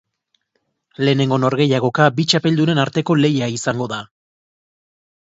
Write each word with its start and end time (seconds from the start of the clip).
Lehenengo 1.07 1.37
norgehiagoka 1.43 2.07
bi 2.21 2.25
txapeldunen 2.31 2.81
arteko 2.85 3.19
lehia 3.21 3.51
izango 3.59 3.89
da. 3.93 4.01